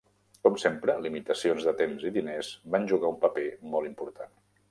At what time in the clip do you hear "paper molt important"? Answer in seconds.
3.27-4.35